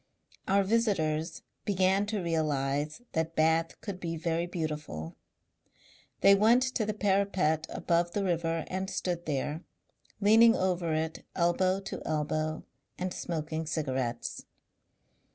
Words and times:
Our 0.47 0.63
visitors 0.63 1.43
began 1.63 2.07
to 2.07 2.23
realize 2.23 3.03
that 3.11 3.35
Bath 3.35 3.79
could 3.81 3.99
be 3.99 4.17
very 4.17 4.47
beautiful. 4.47 5.15
They 6.21 6.33
went 6.33 6.63
to 6.63 6.87
the 6.87 6.93
parapet 6.95 7.67
above 7.69 8.13
the 8.13 8.23
river 8.23 8.63
and 8.65 8.89
stood 8.89 9.27
there, 9.27 9.63
leaning 10.19 10.55
over 10.55 10.91
it 10.95 11.23
elbow 11.35 11.81
to 11.81 12.01
elbow 12.03 12.65
and 12.97 13.13
smoking 13.13 13.67
cigarettes. 13.67 14.47